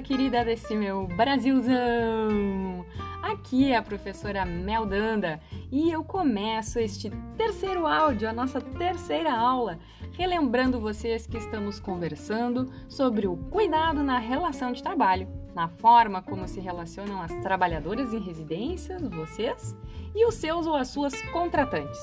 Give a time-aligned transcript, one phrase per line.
[0.00, 2.86] querida desse meu Brasilzão!
[3.22, 9.32] Aqui é a professora Mel Danda e eu começo este terceiro áudio, a nossa terceira
[9.32, 9.78] aula,
[10.12, 16.48] relembrando vocês que estamos conversando sobre o cuidado na relação de trabalho, na forma como
[16.48, 19.76] se relacionam as trabalhadoras em residências, vocês,
[20.14, 22.00] e os seus ou as suas contratantes.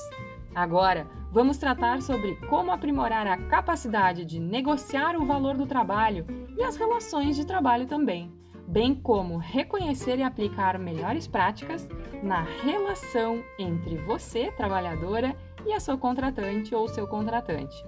[0.54, 6.26] Agora, vamos tratar sobre como aprimorar a capacidade de negociar o valor do trabalho
[6.56, 8.32] e as relações de trabalho também,
[8.66, 11.88] bem como reconhecer e aplicar melhores práticas
[12.22, 17.84] na relação entre você, trabalhadora, e a sua contratante ou seu contratante.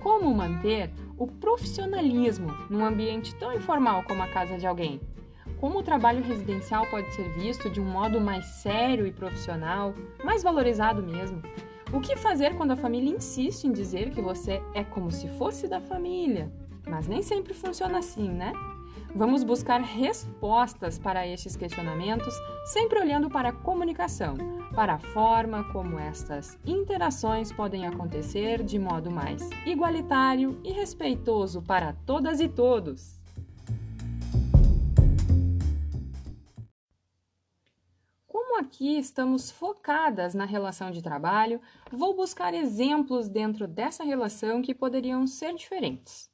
[0.00, 5.00] Como manter o profissionalismo num ambiente tão informal como a casa de alguém?
[5.60, 10.42] Como o trabalho residencial pode ser visto de um modo mais sério e profissional, mais
[10.42, 11.40] valorizado mesmo?
[11.94, 15.68] O que fazer quando a família insiste em dizer que você é como se fosse
[15.68, 16.52] da família?
[16.84, 18.52] Mas nem sempre funciona assim, né?
[19.14, 24.34] Vamos buscar respostas para estes questionamentos, sempre olhando para a comunicação,
[24.74, 31.92] para a forma como estas interações podem acontecer de modo mais igualitário e respeitoso para
[32.04, 33.23] todas e todos.
[38.54, 41.60] Como aqui estamos focadas na relação de trabalho,
[41.90, 46.30] vou buscar exemplos dentro dessa relação que poderiam ser diferentes.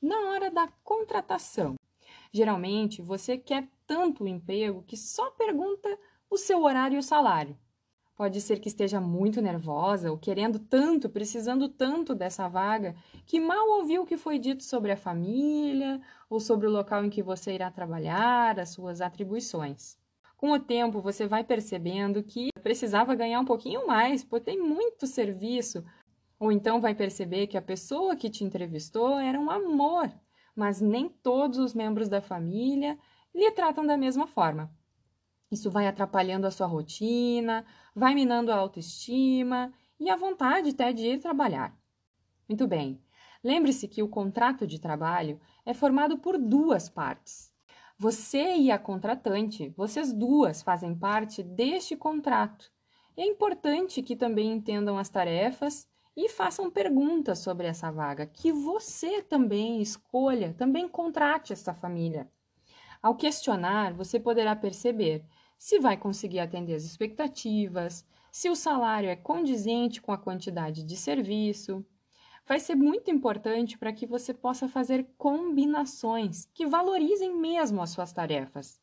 [0.00, 1.76] Na hora da contratação,
[2.30, 5.88] geralmente você quer tanto o emprego que só pergunta
[6.28, 7.58] o seu horário e o salário.
[8.14, 13.66] Pode ser que esteja muito nervosa ou querendo tanto, precisando tanto dessa vaga, que mal
[13.78, 17.54] ouviu o que foi dito sobre a família ou sobre o local em que você
[17.54, 20.03] irá trabalhar, as suas atribuições.
[20.44, 25.06] Com o tempo, você vai percebendo que precisava ganhar um pouquinho mais, porque tem muito
[25.06, 25.82] serviço.
[26.38, 30.12] Ou então vai perceber que a pessoa que te entrevistou era um amor,
[30.54, 32.98] mas nem todos os membros da família
[33.34, 34.70] lhe tratam da mesma forma.
[35.50, 37.64] Isso vai atrapalhando a sua rotina,
[37.96, 41.74] vai minando a autoestima e a vontade até de ir trabalhar.
[42.46, 43.00] Muito bem.
[43.42, 47.53] Lembre-se que o contrato de trabalho é formado por duas partes.
[47.96, 52.72] Você e a contratante, vocês duas fazem parte deste contrato.
[53.16, 59.22] É importante que também entendam as tarefas e façam perguntas sobre essa vaga, que você
[59.22, 62.28] também escolha, também contrate essa família.
[63.00, 65.24] Ao questionar, você poderá perceber
[65.56, 70.96] se vai conseguir atender as expectativas, se o salário é condizente com a quantidade de
[70.96, 71.86] serviço,
[72.46, 78.12] vai ser muito importante para que você possa fazer combinações que valorizem mesmo as suas
[78.12, 78.80] tarefas.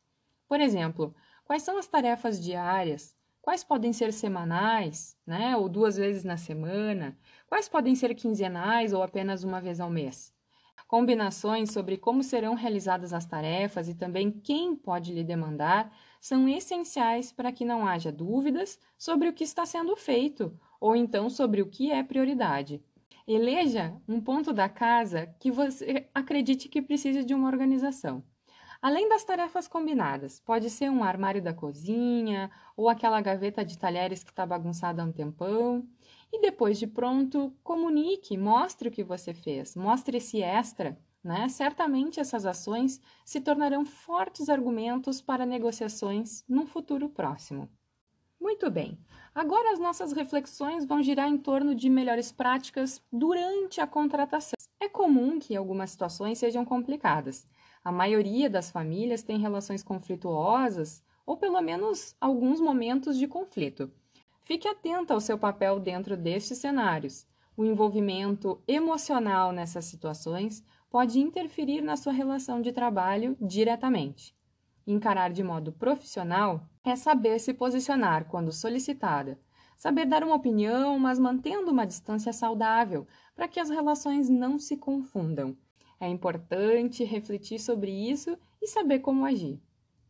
[0.48, 1.14] Por exemplo,
[1.44, 3.16] quais são as tarefas diárias?
[3.40, 7.18] Quais podem ser semanais, né, ou duas vezes na semana?
[7.46, 10.32] Quais podem ser quinzenais ou apenas uma vez ao mês?
[10.86, 15.90] Combinações sobre como serão realizadas as tarefas e também quem pode lhe demandar
[16.20, 21.30] são essenciais para que não haja dúvidas sobre o que está sendo feito ou então
[21.30, 22.82] sobre o que é prioridade.
[23.26, 28.24] Eleja um ponto da casa que você acredite que precise de uma organização.
[28.80, 34.24] Além das tarefas combinadas, pode ser um armário da cozinha ou aquela gaveta de talheres
[34.24, 35.88] que está bagunçada há um tempão.
[36.32, 40.98] E depois de pronto, comunique, mostre o que você fez, mostre esse extra.
[41.22, 41.48] Né?
[41.48, 47.70] Certamente essas ações se tornarão fortes argumentos para negociações num futuro próximo.
[48.42, 48.98] Muito bem,
[49.32, 54.56] agora as nossas reflexões vão girar em torno de melhores práticas durante a contratação.
[54.80, 57.46] É comum que algumas situações sejam complicadas.
[57.84, 63.92] A maioria das famílias tem relações conflituosas ou pelo menos alguns momentos de conflito.
[64.42, 67.24] Fique atenta ao seu papel dentro destes cenários.
[67.56, 74.34] O envolvimento emocional nessas situações pode interferir na sua relação de trabalho diretamente.
[74.84, 79.38] Encarar de modo profissional é saber se posicionar quando solicitada,
[79.76, 84.76] saber dar uma opinião, mas mantendo uma distância saudável para que as relações não se
[84.76, 85.56] confundam.
[86.00, 89.60] É importante refletir sobre isso e saber como agir.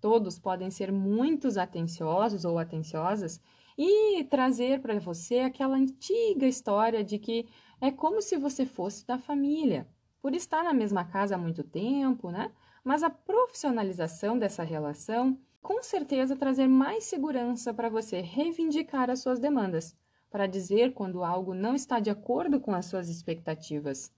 [0.01, 3.41] Todos podem ser muito atenciosos ou atenciosas
[3.77, 7.47] e trazer para você aquela antiga história de que
[7.81, 9.87] é como se você fosse da família,
[10.21, 12.51] por estar na mesma casa há muito tempo, né?
[12.85, 19.39] Mas a profissionalização dessa relação com certeza trazer mais segurança para você reivindicar as suas
[19.39, 19.97] demandas,
[20.29, 24.13] para dizer quando algo não está de acordo com as suas expectativas.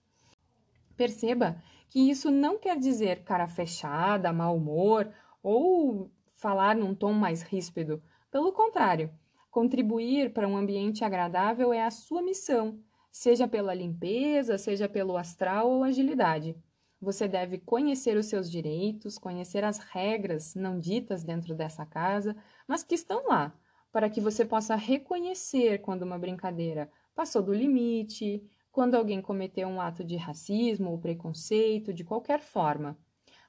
[0.97, 5.13] Perceba que isso não quer dizer cara fechada, mau humor
[5.43, 8.03] ou falar num tom mais ríspido.
[8.31, 9.11] Pelo contrário,
[9.51, 12.81] contribuir para um ambiente agradável é a sua missão,
[13.11, 16.57] seja pela limpeza, seja pelo astral ou agilidade.
[17.05, 22.35] Você deve conhecer os seus direitos, conhecer as regras não ditas dentro dessa casa,
[22.67, 23.55] mas que estão lá,
[23.93, 28.43] para que você possa reconhecer quando uma brincadeira passou do limite,
[28.73, 32.99] quando alguém cometeu um ato de racismo ou preconceito, de qualquer forma.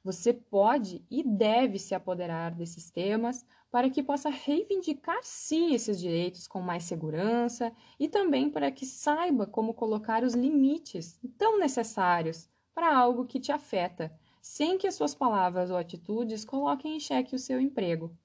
[0.04, 6.48] Você pode e deve se apoderar desses temas para que possa reivindicar sim esses direitos
[6.48, 12.96] com mais segurança e também para que saiba como colocar os limites tão necessários para
[12.96, 17.40] algo que te afeta, sem que as suas palavras ou atitudes coloquem em xeque o
[17.40, 18.16] seu emprego.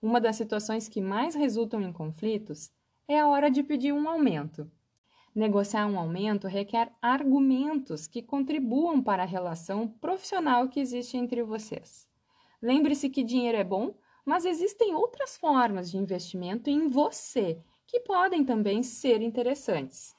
[0.00, 2.70] Uma das situações que mais resultam em conflitos
[3.08, 4.70] é a hora de pedir um aumento.
[5.34, 12.08] Negociar um aumento requer argumentos que contribuam para a relação profissional que existe entre vocês.
[12.62, 18.44] Lembre-se que dinheiro é bom, mas existem outras formas de investimento em você que podem
[18.44, 20.14] também ser interessantes.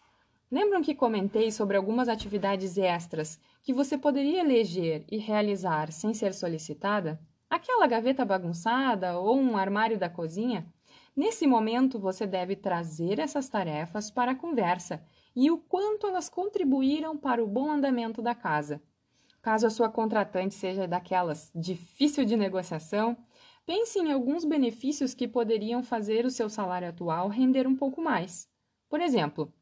[0.52, 6.34] Lembram que comentei sobre algumas atividades extras que você poderia eleger e realizar sem ser
[6.34, 7.22] solicitada?
[7.48, 10.66] Aquela gaveta bagunçada ou um armário da cozinha?
[11.16, 15.04] Nesse momento, você deve trazer essas tarefas para a conversa
[15.36, 18.82] e o quanto elas contribuíram para o bom andamento da casa.
[19.44, 23.16] Caso a sua contratante seja daquelas difícil de negociação,
[23.68, 28.50] pense em alguns benefícios que poderiam fazer o seu salário atual render um pouco mais.
[28.90, 29.54] Por exemplo,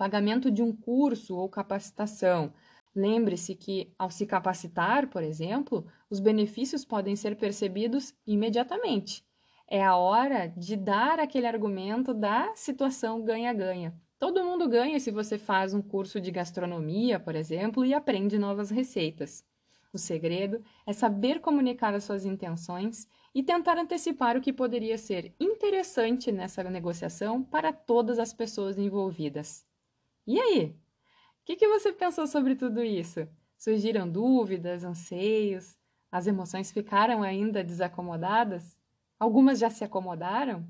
[0.00, 2.54] pagamento de um curso ou capacitação,
[2.94, 9.24] Lembre-se que, ao se capacitar, por exemplo, os benefícios podem ser percebidos imediatamente.
[9.68, 13.94] É a hora de dar aquele argumento da situação ganha-ganha.
[14.18, 18.70] Todo mundo ganha se você faz um curso de gastronomia, por exemplo, e aprende novas
[18.70, 19.44] receitas.
[19.92, 25.32] O segredo é saber comunicar as suas intenções e tentar antecipar o que poderia ser
[25.38, 29.69] interessante nessa negociação para todas as pessoas envolvidas.
[30.26, 30.76] E aí?
[31.42, 33.26] O que, que você pensou sobre tudo isso?
[33.56, 35.76] Surgiram dúvidas, anseios?
[36.10, 38.76] As emoções ficaram ainda desacomodadas?
[39.18, 40.66] Algumas já se acomodaram?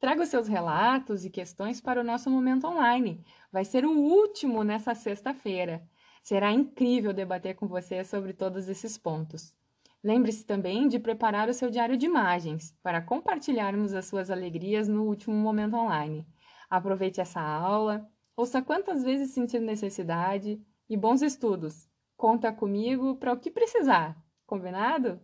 [0.00, 3.24] Traga os seus relatos e questões para o nosso momento online.
[3.52, 5.88] Vai ser o último nessa sexta-feira.
[6.22, 9.56] Será incrível debater com você sobre todos esses pontos.
[10.02, 15.04] Lembre-se também de preparar o seu diário de imagens para compartilharmos as suas alegrias no
[15.04, 16.26] último momento online.
[16.68, 21.88] Aproveite essa aula, Ouça quantas vezes sentir necessidade e bons estudos.
[22.16, 24.16] Conta comigo para o que precisar.
[24.46, 25.20] Combinado?